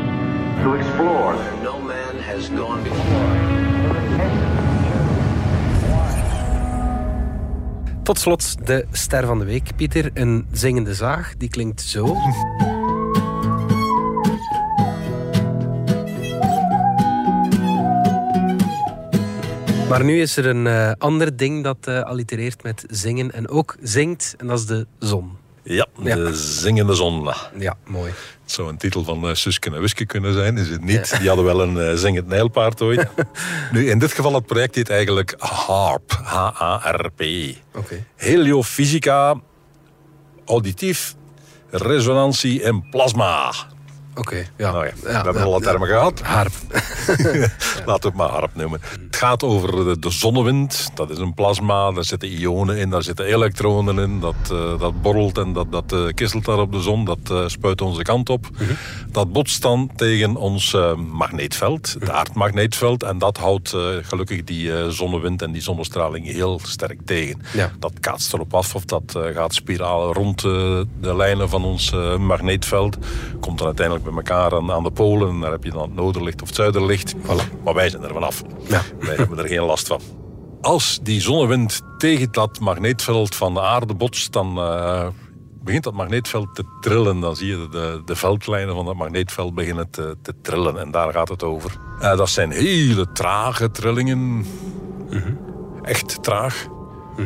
[0.63, 1.35] To explore.
[1.63, 3.50] No man has gone before.
[8.03, 10.11] Tot slot de ster van de week, Pieter.
[10.13, 12.15] Een zingende zaag, die klinkt zo.
[19.89, 23.77] Maar nu is er een eh, ander ding dat eh, allitereert met zingen en ook
[23.81, 25.40] zingt, en dat is de zon.
[25.63, 27.29] Ja, de zingende zon.
[27.57, 28.11] Ja, mooi.
[28.41, 31.17] Het zou een titel van uh, Suske en Wiske kunnen zijn, is het niet.
[31.19, 33.07] Die hadden wel een eh, zingend nijlpaard ooit.
[33.71, 36.11] Nu, in dit geval, het project heet eigenlijk HARP.
[36.23, 37.21] H-A-R-P.
[37.75, 38.05] Oké.
[38.15, 39.39] Heliofysica,
[40.45, 41.15] auditief,
[41.69, 43.53] resonantie en plasma.
[44.15, 44.71] Oké, ja.
[44.71, 45.65] Nou ja, we hebben al ja.
[45.65, 46.21] termen gehad.
[46.21, 46.53] Harp.
[47.85, 48.81] Laten we het maar harp noemen.
[48.81, 50.89] Het gaat over de, zonnewind.
[50.93, 51.91] Dat is een plasma.
[51.91, 52.89] Daar zitten ionen in.
[52.89, 54.19] Daar zitten elektronen in.
[54.19, 57.05] Dat, eh, dat borrelt en dat, dat kisselt daar op de zon.
[57.05, 58.49] Dat eh, spuit onze kant op.
[59.11, 60.75] Dat botst dan tegen ons
[61.11, 61.95] magneetveld.
[61.99, 63.03] Het aardmagneetveld.
[63.03, 67.41] En dat houdt gelukkig die zonnewind en die zonnestraling heel sterk tegen.
[67.53, 67.71] Ja.
[67.79, 72.97] Dat kaatst erop af of dat gaat spiralen rond de lijnen van ons magneetveld.
[73.39, 75.29] Komt dan uiteindelijk bij elkaar aan, aan de polen.
[75.29, 77.15] En daar heb je dan het noorderlicht of het zuiderlicht.
[77.63, 78.41] Maar wij zijn er vanaf.
[78.67, 78.81] Ja.
[78.99, 80.01] Wij hebben er geen last van.
[80.61, 85.07] Als die zonnewind tegen dat magneetveld van de aarde botst, dan eh,
[85.63, 87.19] begint dat magneetveld te trillen.
[87.19, 90.77] Dan zie je de, de veldlijnen van dat magneetveld beginnen te, te trillen.
[90.77, 91.71] En daar gaat het over.
[91.99, 94.45] Eh, dat zijn hele trage trillingen.
[95.83, 96.67] Echt traag.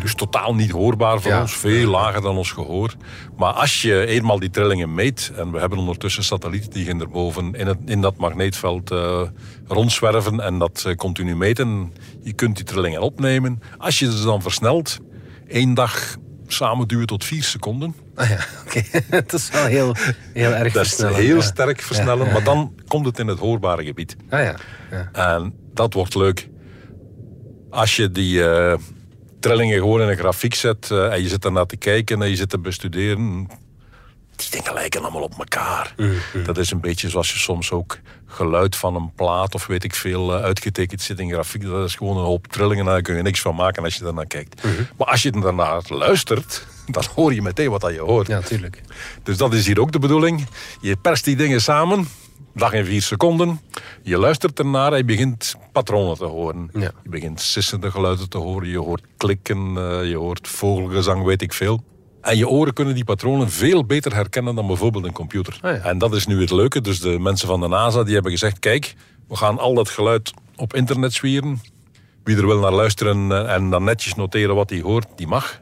[0.01, 1.41] Dus totaal niet hoorbaar voor Ja.
[1.41, 1.55] ons.
[1.55, 2.93] Veel lager dan ons gehoor.
[3.37, 5.31] Maar als je eenmaal die trillingen meet...
[5.35, 9.21] en we hebben ondertussen satellieten die gaan erboven in, het, in dat magneetveld eh,
[9.67, 10.39] rondzwerven...
[10.39, 11.93] en dat eh, continu meten.
[12.23, 13.61] Je kunt die trillingen opnemen.
[13.77, 14.97] Als je ze dan versnelt...
[15.47, 16.15] één dag
[16.47, 17.95] samen duwen tot vier seconden.
[18.15, 18.81] Ah ja, oké.
[19.09, 19.95] dat is wel heel,
[20.33, 21.41] heel erg Dat is heel ja.
[21.41, 22.25] sterk versnellen.
[22.27, 24.15] Ja, Maar dan komt het in het hoorbare gebied.
[24.29, 24.55] Ah ja.
[24.91, 25.09] ja.
[25.11, 26.49] En dat wordt leuk.
[27.69, 28.77] Als je die eh,
[29.45, 32.35] trillingen gewoon in een grafiek zet eh, en je zit ernaar te kijken en je
[32.35, 33.49] zit te bestuderen,
[34.35, 35.95] die dingen lijken allemaal op elkaar.
[36.45, 39.95] Dat is een beetje zoals je soms ook geluid van een plaat of weet ik
[39.95, 41.63] veel eh, uitgetekend zit in grafiek.
[41.63, 44.03] Dat is gewoon een hoop trillingen en daar kun je niks van maken als je
[44.03, 44.63] daarnaar kijkt.
[44.97, 48.27] Maar als je daarnaar luistert, dan hoor je meteen wat dat je hoort.
[48.27, 48.81] Ja, tuurlijk.
[49.23, 50.47] Dus dat is hier ook de bedoeling.
[50.81, 52.07] Je perst die dingen samen,
[52.55, 53.61] dag in vier seconden.
[54.03, 56.69] Je luistert ernaar en je begint patronen te horen.
[56.73, 56.91] Ja.
[57.03, 58.69] Je begint sissende geluiden te horen.
[58.69, 61.83] Je hoort klikken, eh, je hoort vogelgezang, weet ik veel.
[62.21, 65.59] En je oren kunnen die patronen veel beter herkennen dan bijvoorbeeld een computer.
[65.61, 65.83] Ah, ja.
[65.83, 66.81] En dat is nu het leuke.
[66.81, 68.59] Dus de mensen van de NASA die hebben gezegd...
[68.59, 68.95] kijk,
[69.27, 71.61] we gaan al dat geluid op internet zwieren.
[72.23, 75.61] Wie er wil naar luisteren eh, en dan netjes noteren wat hij hoort, die mag.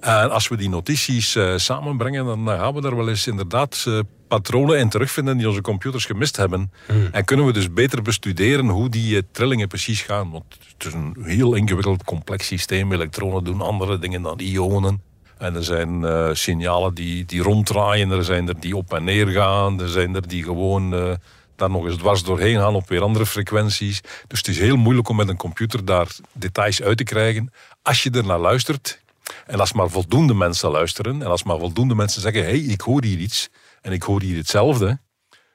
[0.00, 3.86] En als we die notities eh, samenbrengen, dan gaan we daar wel eens inderdaad
[4.34, 6.72] patronen in terugvinden die onze computers gemist hebben.
[7.12, 10.30] En kunnen we dus beter bestuderen hoe die eh, trillingen precies gaan.
[10.30, 10.44] Want
[10.76, 12.92] het is een heel ingewikkeld, complex systeem.
[12.92, 15.02] Elektronen doen andere dingen dan ionen.
[15.38, 19.26] En er zijn eh, signalen die, die ronddraaien, er zijn er die op en neer
[19.26, 21.12] gaan, er zijn er die gewoon eh,
[21.56, 24.00] daar nog eens dwars doorheen gaan op weer andere frequenties.
[24.26, 27.52] Dus het is heel moeilijk om met een computer daar details uit te krijgen.
[27.82, 29.00] Als je er naar luistert,
[29.46, 32.80] en als maar voldoende mensen luisteren, en als maar voldoende mensen zeggen: hé, hey, ik
[32.80, 33.48] hoor hier iets
[33.84, 34.98] en ik hoor hier hetzelfde,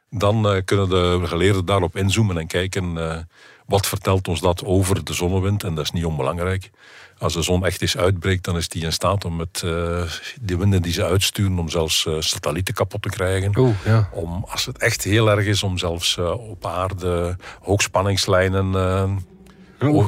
[0.09, 3.17] dan eh, kunnen de geleerden daarop inzoomen en kijken eh,
[3.65, 5.63] wat vertelt ons dat over de zonnewind.
[5.63, 6.69] En dat is niet onbelangrijk.
[7.17, 10.01] Als de zon echt eens uitbreekt, dan is die in staat om met eh,
[10.41, 13.57] die winden die ze uitsturen, om zelfs satellieten kapot te krijgen.
[13.57, 14.09] Oeh, ja.
[14.13, 18.71] Om, als het echt heel erg is, om zelfs op aarde hoogspanningslijnen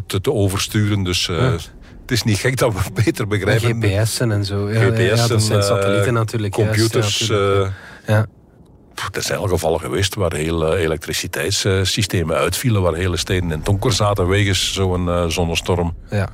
[0.06, 1.04] te, te oversturen.
[1.04, 1.28] Dus
[2.02, 3.84] het is niet gek dat we beter En begrijpen.
[3.84, 4.72] GPS'en en zo.
[4.72, 6.56] Ja, GPS'en, dat zijn satellieten natuurlijk.
[6.56, 7.28] juist, computers.
[7.28, 7.74] ja,
[8.08, 8.26] ja.
[9.12, 14.28] er zijn al gevallen geweest waar hele elektriciteitssystemen uitvielen, waar hele steden in donker zaten
[14.28, 15.96] wegens zo'n eh, zonnestorm.
[16.10, 16.28] Ja.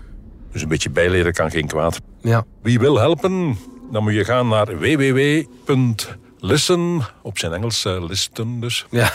[0.51, 1.99] Dus een beetje bijleren kan geen kwaad.
[2.21, 2.45] Ja.
[2.61, 3.57] Wie wil helpen,
[3.91, 9.11] dan moet je gaan naar www.listen, op zijn Engels eh, listen dus, Ja.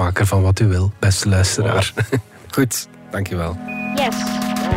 [0.00, 1.92] Maak ervan wat u wil, beste luisteraar.
[2.54, 3.56] Goed, dankjewel.
[3.96, 4.16] Yes,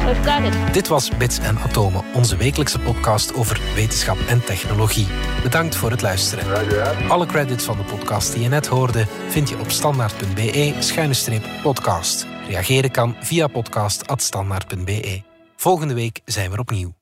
[0.05, 0.73] we've got it.
[0.73, 5.07] Dit was Bits en Atomen, onze wekelijkse podcast over wetenschap en technologie.
[5.43, 6.45] Bedankt voor het luisteren.
[7.09, 12.27] Alle credits van de podcast die je net hoorde vind je op standaard.be-podcast.
[12.47, 15.21] Reageren kan via podcast.standaard.be.
[15.55, 16.93] Volgende week zijn we er opnieuw.